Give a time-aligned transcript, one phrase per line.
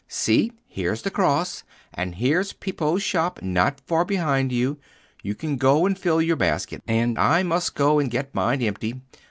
[0.07, 1.63] See, here's the cross:
[1.93, 4.79] and there's Pippo's shop not far behind you:
[5.21, 8.99] you can go and fill your basket, and I must go and get mine empty.